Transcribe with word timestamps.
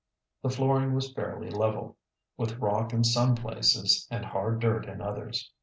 The 0.41 0.49
flooring 0.49 0.95
was 0.95 1.13
fairly 1.13 1.51
level, 1.51 1.95
with 2.35 2.57
rock 2.57 2.91
in 2.91 3.03
some 3.03 3.35
places 3.35 4.07
and 4.09 4.25
hard 4.25 4.59
dirt 4.59 4.87
in 4.87 4.99
others. 4.99 5.51